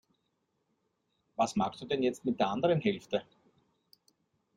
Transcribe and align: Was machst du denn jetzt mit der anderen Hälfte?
Was 1.35 1.55
machst 1.55 1.79
du 1.83 1.85
denn 1.85 2.01
jetzt 2.01 2.25
mit 2.25 2.39
der 2.39 2.47
anderen 2.49 2.81
Hälfte? 2.81 3.21